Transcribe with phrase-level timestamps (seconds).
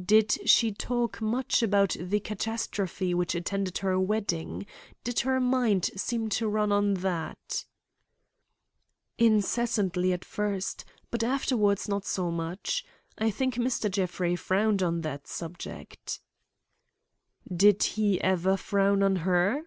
[0.00, 4.66] "Did she talk much about the catastrophe which attended her wedding?
[5.02, 7.64] Did her mind seem to run on that?"
[9.18, 12.84] "Incessantly at first; but afterward not so much.
[13.18, 13.90] I think Mr.
[13.90, 16.20] Jeffrey frowned on that subject."
[17.52, 19.64] "Did he ever frown on her?"